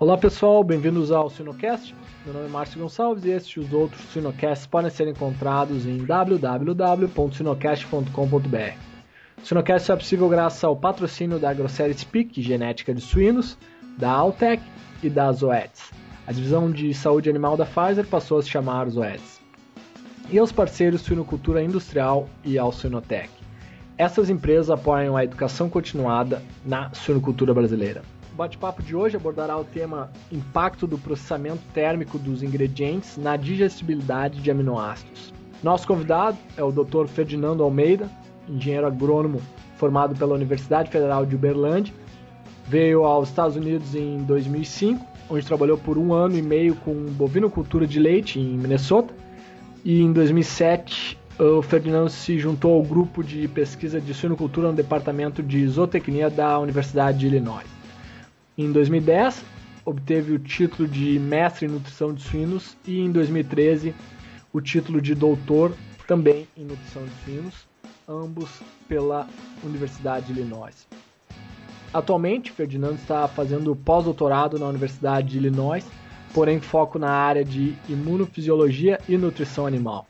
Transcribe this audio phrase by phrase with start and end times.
[0.00, 1.92] Olá pessoal, bem-vindos ao Sinocast.
[2.24, 6.04] Meu nome é Márcio Gonçalves e estes e os outros Sinocasts podem ser encontrados em
[6.04, 8.78] www.sinocast.com.br.
[9.42, 13.58] O Sinocast é possível graças ao patrocínio da Grosseria Speak, genética de suínos,
[13.98, 14.62] da Altec
[15.02, 15.90] e da Zoetis.
[16.28, 19.40] A divisão de saúde animal da Pfizer passou a se chamar Zoetis.
[20.30, 23.30] E aos parceiros Suinocultura Industrial e ao Suinotec.
[23.96, 28.00] Essas empresas apoiam a educação continuada na suinocultura brasileira
[28.38, 34.48] bate-papo de hoje abordará o tema impacto do processamento térmico dos ingredientes na digestibilidade de
[34.48, 35.34] aminoácidos.
[35.60, 37.08] Nosso convidado é o Dr.
[37.08, 38.08] Ferdinando Almeida,
[38.48, 39.42] engenheiro agrônomo
[39.76, 41.92] formado pela Universidade Federal de Uberlândia.
[42.68, 47.88] Veio aos Estados Unidos em 2005, onde trabalhou por um ano e meio com bovinocultura
[47.88, 49.12] de leite em Minnesota.
[49.84, 55.42] E em 2007, o Ferdinando se juntou ao grupo de pesquisa de suinocultura no departamento
[55.42, 57.77] de zootecnia da Universidade de Illinois.
[58.58, 59.44] Em 2010,
[59.84, 63.94] obteve o título de mestre em nutrição de suínos e em 2013
[64.52, 65.72] o título de doutor
[66.08, 67.54] também em nutrição de suínos,
[68.08, 68.50] ambos
[68.88, 69.28] pela
[69.62, 70.88] Universidade de Illinois.
[71.94, 75.86] Atualmente, Ferdinando está fazendo pós-doutorado na Universidade de Illinois,
[76.34, 80.04] porém foco na área de imunofisiologia e nutrição animal.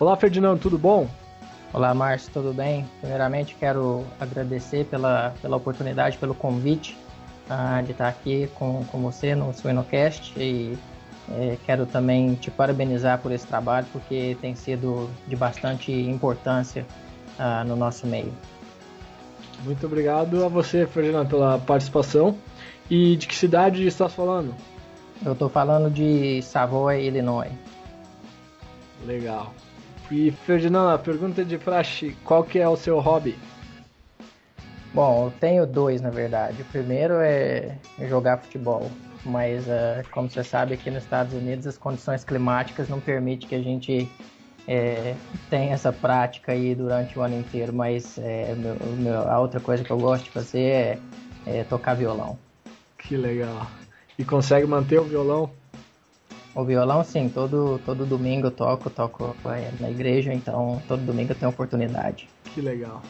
[0.00, 1.08] Olá, Ferdinando, tudo bom?
[1.72, 2.84] Olá, Márcio, tudo bem?
[3.00, 7.03] Primeiramente, quero agradecer pela, pela oportunidade, pelo convite
[7.48, 10.76] uh, de estar aqui com, com você no Suinocast e
[11.30, 16.86] é, quero também te parabenizar por esse trabalho, porque tem sido de bastante importância
[17.38, 18.32] uh, no nosso meio.
[19.64, 22.36] Muito obrigado a você, Ferdinando, pela participação.
[22.90, 24.54] E de que cidade estás falando?
[25.24, 27.52] Eu estou falando de Savoy, Illinois.
[29.06, 29.54] Legal.
[30.10, 33.38] E Ferdinando, a pergunta de praxe, qual que é o seu hobby?
[34.94, 36.62] Bom, eu tenho dois na verdade.
[36.62, 37.76] O primeiro é
[38.08, 38.88] jogar futebol,
[39.24, 43.54] mas uh, como você sabe aqui nos Estados Unidos as condições climáticas não permitem que
[43.56, 44.08] a gente
[44.68, 45.16] é,
[45.50, 47.72] tenha essa prática aí durante o ano inteiro.
[47.72, 50.98] Mas é, meu, meu, a outra coisa que eu gosto de fazer é,
[51.44, 52.38] é tocar violão.
[52.96, 53.66] Que legal.
[54.16, 55.50] E consegue manter o violão?
[56.54, 61.32] O violão, sim, todo, todo domingo eu toco, toco é, na igreja, então todo domingo
[61.32, 62.28] eu tenho oportunidade.
[62.54, 63.02] Que legal.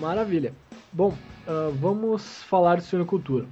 [0.00, 0.54] Maravilha.
[0.94, 1.14] Bom,
[1.48, 3.46] uh, vamos falar de suinocultura.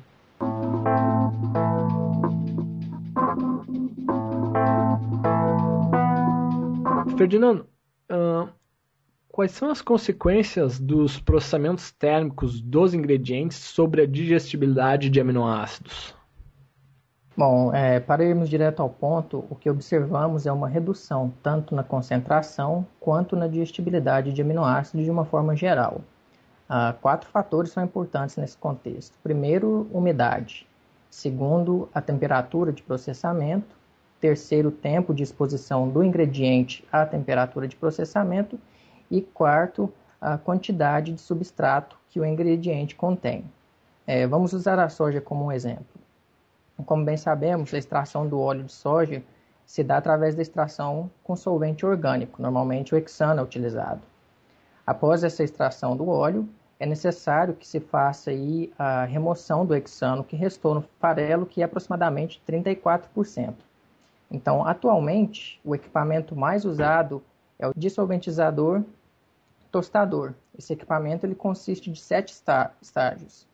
[7.17, 7.67] Ferdinando,
[8.12, 8.47] uh,
[9.29, 16.15] quais são as consequências dos processamentos térmicos dos ingredientes sobre a digestibilidade de aminoácidos?
[17.34, 21.83] Bom, é, para irmos direto ao ponto, o que observamos é uma redução tanto na
[21.83, 26.03] concentração quanto na digestibilidade de aminoácidos de uma forma geral.
[26.70, 29.19] Uh, quatro fatores são importantes nesse contexto.
[29.25, 30.69] Primeiro, umidade.
[31.10, 33.75] Segundo, a temperatura de processamento.
[34.20, 38.56] Terceiro, tempo de exposição do ingrediente à temperatura de processamento.
[39.10, 43.44] E quarto, a quantidade de substrato que o ingrediente contém.
[44.06, 45.84] É, vamos usar a soja como um exemplo.
[46.87, 49.25] Como bem sabemos, a extração do óleo de soja
[49.66, 54.00] se dá através da extração com solvente orgânico, normalmente o hexano é utilizado.
[54.87, 56.48] Após essa extração do óleo,
[56.81, 61.61] é necessário que se faça aí a remoção do hexano que restou no farelo, que
[61.61, 63.55] é aproximadamente 34%.
[64.31, 67.23] Então, atualmente, o equipamento mais usado
[67.59, 68.83] é o dissolventizador
[69.71, 70.33] tostador.
[70.59, 72.35] Esse equipamento ele consiste de sete
[72.81, 73.47] estágios.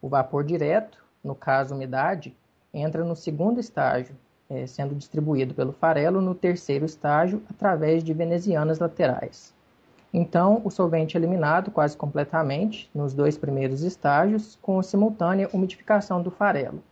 [0.00, 2.34] O vapor direto, no caso umidade,
[2.72, 4.14] entra no segundo estágio,
[4.48, 9.52] é, sendo distribuído pelo farelo no terceiro estágio através de venezianas laterais.
[10.12, 16.30] Então, o solvente é eliminado quase completamente nos dois primeiros estágios, com simultânea umidificação do
[16.30, 16.82] farelo.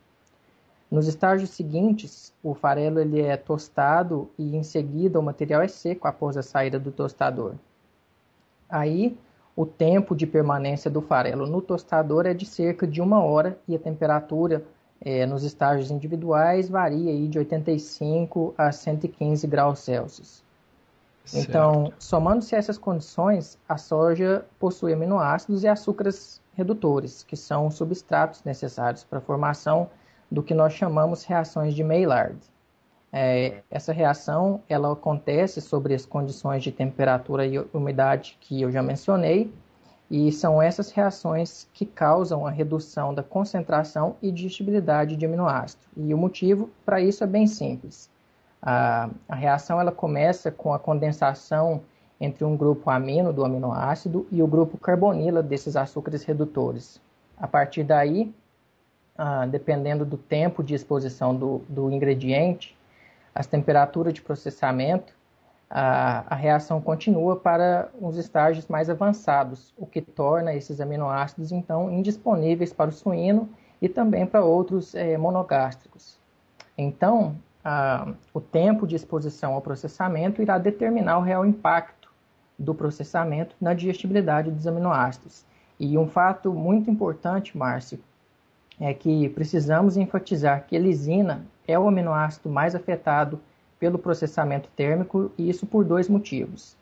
[0.90, 6.08] Nos estágios seguintes, o farelo ele é tostado e em seguida o material é seco
[6.08, 7.54] após a saída do tostador.
[8.70, 9.18] Aí,
[9.54, 13.74] o tempo de permanência do farelo no tostador é de cerca de uma hora e
[13.74, 14.64] a temperatura
[15.00, 20.42] é, nos estágios individuais varia aí de 85 a 115 graus Celsius.
[21.34, 28.42] Então, somando-se a essas condições, a soja possui aminoácidos e açúcares redutores, que são substratos
[28.44, 29.88] necessários para a formação
[30.30, 32.38] do que nós chamamos reações de Maillard.
[33.12, 38.82] É, essa reação ela acontece sobre as condições de temperatura e umidade que eu já
[38.82, 39.52] mencionei,
[40.10, 45.82] e são essas reações que causam a redução da concentração e digestibilidade de aminoácido.
[45.96, 48.10] E o motivo para isso é bem simples.
[48.60, 51.80] A, a reação ela começa com a condensação
[52.20, 57.00] entre um grupo amino do aminoácido e o grupo carbonila desses açúcares redutores.
[57.36, 58.34] A partir daí,
[59.16, 62.76] ah, dependendo do tempo de exposição do, do ingrediente,
[63.34, 65.12] as temperaturas de processamento,
[65.70, 71.90] a, a, reação continua para os estágios mais avançados, o que torna esses aminoácidos então
[71.90, 73.48] indisponíveis para o suíno
[73.80, 76.18] e também para outros é, monogástricos.
[76.76, 77.36] Então,
[77.68, 82.10] a, o tempo de exposição ao processamento irá determinar o real impacto
[82.58, 85.44] do processamento na digestibilidade dos aminoácidos.
[85.78, 88.00] E um fato muito importante, Márcio,
[88.80, 93.38] é que precisamos enfatizar que a lisina é o aminoácido mais afetado
[93.78, 96.74] pelo processamento térmico e isso por dois motivos.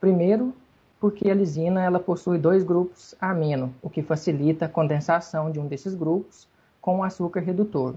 [0.00, 0.54] Primeiro,
[1.00, 5.66] porque a lisina ela possui dois grupos amino, o que facilita a condensação de um
[5.66, 6.46] desses grupos
[6.80, 7.96] com o açúcar redutor.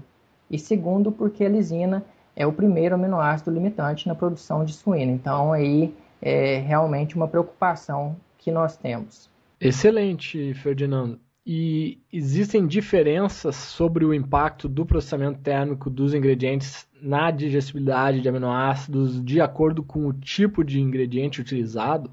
[0.50, 2.04] E segundo, porque a lisina
[2.34, 5.12] é o primeiro aminoácido limitante na produção de suíno.
[5.12, 9.30] Então aí é realmente uma preocupação que nós temos.
[9.60, 11.20] Excelente, Ferdinando.
[11.44, 19.22] E existem diferenças sobre o impacto do processamento térmico dos ingredientes na digestibilidade de aminoácidos
[19.24, 22.10] de acordo com o tipo de ingrediente utilizado?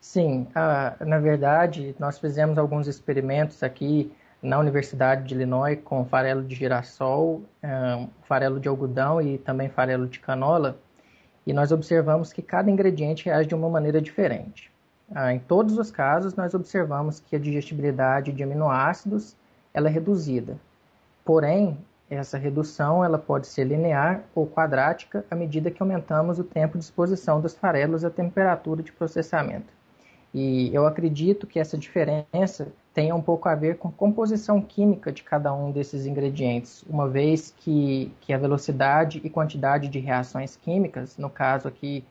[0.00, 4.10] Sim, uh, na verdade, nós fizemos alguns experimentos aqui
[4.42, 7.42] na Universidade de Illinois com farelo de girassol,
[8.22, 10.78] farelo de algodão e também farelo de canola,
[11.46, 14.70] e nós observamos que cada ingrediente reage de uma maneira diferente.
[15.14, 19.34] Ah, em todos os casos, nós observamos que a digestibilidade de aminoácidos
[19.72, 20.58] ela é reduzida.
[21.24, 21.78] Porém,
[22.10, 26.84] essa redução ela pode ser linear ou quadrática à medida que aumentamos o tempo de
[26.84, 29.72] exposição dos farelos à temperatura de processamento.
[30.34, 32.68] E eu acredito que essa diferença
[32.98, 37.08] tenha um pouco a ver com a composição química de cada um desses ingredientes, uma
[37.08, 42.04] vez que, que a velocidade e quantidade de reações químicas, no caso aqui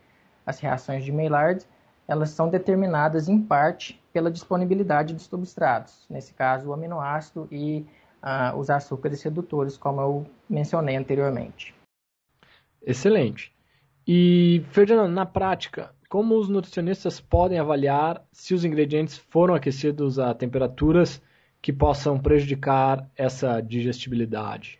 [0.45, 1.65] as reações de Maillard,
[2.07, 7.85] elas são determinadas em parte pela disponibilidade dos substratos, nesse caso o aminoácido e
[8.21, 11.75] ah, os açúcares redutores, como eu mencionei anteriormente.
[12.81, 13.53] Excelente.
[14.07, 20.33] E, Ferdinando, na prática, como os nutricionistas podem avaliar se os ingredientes foram aquecidos a
[20.33, 21.21] temperaturas
[21.61, 24.79] que possam prejudicar essa digestibilidade?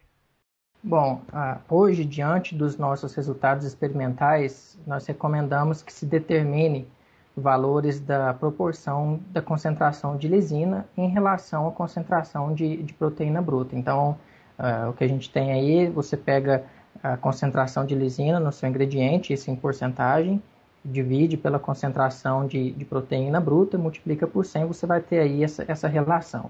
[0.82, 6.88] Bom, ah, hoje, diante dos nossos resultados experimentais, nós recomendamos que se determine
[7.36, 13.76] valores da proporção da concentração de lisina em relação à concentração de, de proteína bruta.
[13.76, 14.18] Então,
[14.58, 16.64] uh, o que a gente tem aí, você pega
[17.04, 20.42] a concentração de lisina no seu ingrediente, isso em porcentagem,
[20.90, 25.66] divide pela concentração de, de proteína bruta, multiplica por 100, você vai ter aí essa,
[25.68, 26.50] essa relação.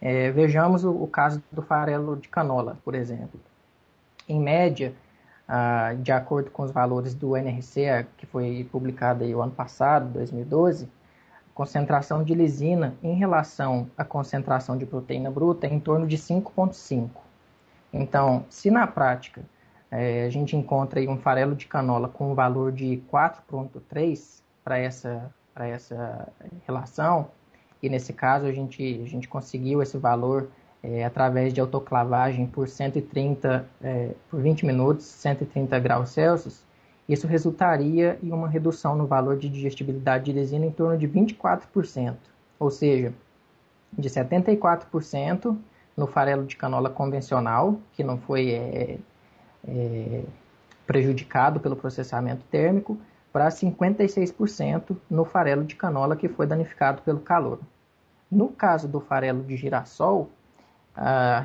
[0.00, 3.40] É, vejamos o, o caso do farelo de canola, por exemplo.
[4.28, 4.92] Em média,
[5.48, 10.12] ah, de acordo com os valores do NRC, que foi publicado aí o ano passado,
[10.12, 16.06] 2012, a concentração de lisina em relação à concentração de proteína bruta é em torno
[16.06, 17.10] de 5,5.
[17.92, 19.42] Então, se na prática
[19.92, 24.78] é, a gente encontra aí um farelo de canola com um valor de 4,3 para
[24.78, 26.32] essa, essa
[26.66, 27.28] relação,
[27.82, 30.48] e nesse caso a gente, a gente conseguiu esse valor
[30.82, 36.64] é, através de autoclavagem por 130 é, por 20 minutos, 130 graus Celsius,
[37.06, 42.16] isso resultaria em uma redução no valor de digestibilidade de resina em torno de 24%,
[42.58, 43.12] ou seja,
[43.92, 45.54] de 74%
[45.94, 48.98] no farelo de canola convencional, que não foi é,
[49.66, 50.24] é,
[50.86, 52.98] prejudicado pelo processamento térmico,
[53.32, 57.60] para 56% no farelo de canola que foi danificado pelo calor.
[58.30, 60.30] No caso do farelo de girassol,
[60.94, 61.40] a,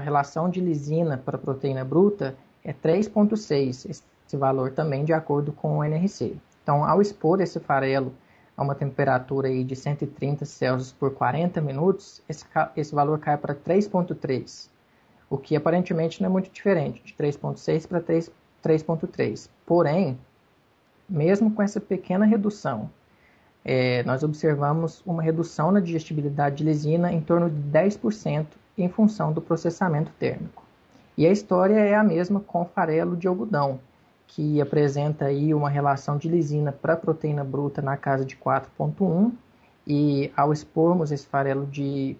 [0.00, 5.84] relação de lisina para proteína bruta é 3,6, esse valor também de acordo com o
[5.84, 6.36] NRC.
[6.62, 8.12] Então, ao expor esse farelo
[8.56, 12.44] a uma temperatura aí de 130 Celsius por 40 minutos, esse,
[12.76, 14.68] esse valor cai para 3,3,
[15.30, 19.48] o que aparentemente não é muito diferente, de 3,6 para 3,3.
[19.64, 20.18] Porém,
[21.08, 22.90] mesmo com essa pequena redução,
[23.64, 28.46] é, nós observamos uma redução na digestibilidade de lisina em torno de 10%
[28.76, 30.64] em função do processamento térmico.
[31.16, 33.78] E a história é a mesma com farelo de algodão,
[34.26, 39.32] que apresenta aí uma relação de lisina para proteína bruta na casa de 4.1
[39.86, 42.16] e ao expormos esse farelo de,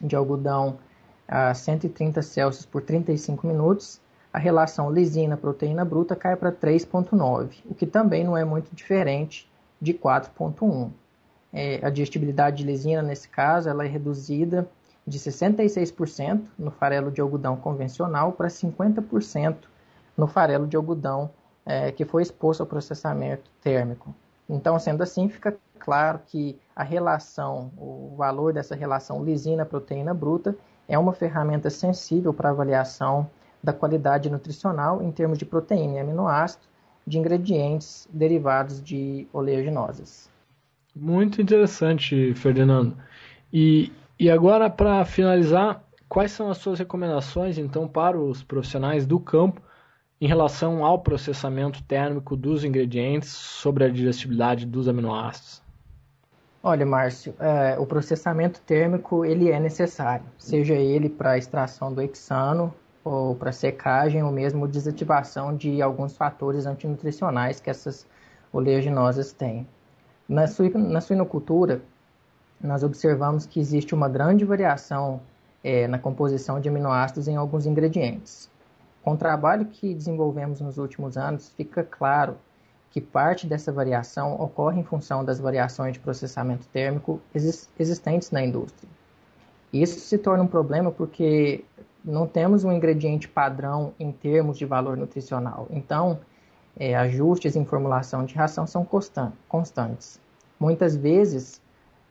[0.00, 0.78] de algodão
[1.26, 4.00] a 130 Celsius por 35 minutos,
[4.32, 9.48] a relação lisina-proteína bruta cai para 3.9, o que também não é muito diferente
[9.80, 10.90] de 4.1.
[11.52, 14.68] É, a digestibilidade de lisina, nesse caso, ela é reduzida
[15.06, 19.56] de 66% no farelo de algodão convencional para 50%
[20.16, 21.30] no farelo de algodão
[21.64, 24.14] é, que foi exposto ao processamento térmico.
[24.48, 30.56] Então, sendo assim, fica claro que a relação, o valor dessa relação lisina-proteína bruta,
[30.88, 33.28] é uma ferramenta sensível para avaliação
[33.62, 36.64] da qualidade nutricional em termos de proteína e aminoácido
[37.06, 40.28] de ingredientes derivados de oleaginosas.
[40.94, 42.96] Muito interessante, Ferdinando.
[43.52, 49.18] E, e agora, para finalizar, quais são as suas recomendações, então, para os profissionais do
[49.18, 49.60] campo
[50.20, 55.62] em relação ao processamento térmico dos ingredientes sobre a digestibilidade dos aminoácidos?
[56.62, 62.72] Olha, Márcio, é, o processamento térmico ele é necessário, seja ele para extração do hexano
[63.04, 68.06] ou para secagem ou mesmo desativação de alguns fatores antinutricionais que essas
[68.50, 69.66] oleaginosas têm.
[70.26, 70.44] Na,
[70.88, 71.82] na suinocultura,
[72.58, 75.20] nós observamos que existe uma grande variação
[75.62, 78.50] é, na composição de aminoácidos em alguns ingredientes.
[79.04, 82.38] Com o trabalho que desenvolvemos nos últimos anos, fica claro
[82.90, 87.20] que parte dessa variação ocorre em função das variações de processamento térmico
[87.78, 88.88] existentes na indústria.
[89.70, 91.64] Isso se torna um problema porque
[92.02, 95.66] não temos um ingrediente padrão em termos de valor nutricional.
[95.70, 96.20] Então,
[96.74, 98.88] é, ajustes em formulação de ração são
[99.48, 100.18] constantes.
[100.58, 101.60] Muitas vezes,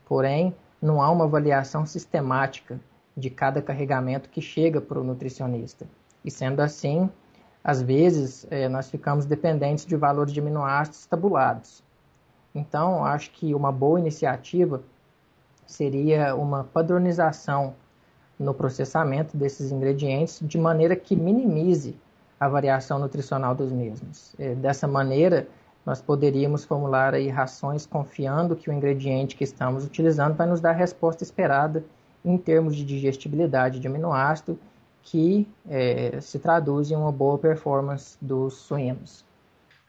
[0.05, 2.79] porém, não há uma avaliação sistemática
[3.17, 5.87] de cada carregamento que chega para o nutricionista.
[6.23, 7.09] E sendo assim,
[7.63, 11.83] às vezes é, nós ficamos dependentes de valores de aminoácidos tabulados.
[12.53, 14.81] Então, acho que uma boa iniciativa
[15.65, 17.73] seria uma padronização
[18.37, 21.95] no processamento desses ingredientes de maneira que minimize
[22.39, 24.35] a variação nutricional dos mesmos.
[24.37, 25.47] É, dessa maneira,
[25.85, 30.71] nós poderíamos formular aí rações confiando que o ingrediente que estamos utilizando vai nos dar
[30.71, 31.83] a resposta esperada
[32.23, 34.57] em termos de digestibilidade de aminoácido,
[35.03, 39.25] que é, se traduz em uma boa performance dos suínos.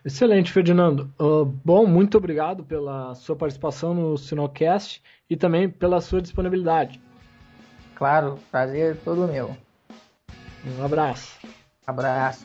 [0.05, 1.11] Excelente, Ferdinando.
[1.19, 7.01] Uh, bom, muito obrigado pela sua participação no Sinocast e também pela sua disponibilidade.
[7.95, 9.57] Claro, prazer todo meu.
[10.79, 11.39] Um abraço.
[11.87, 12.45] Abraço.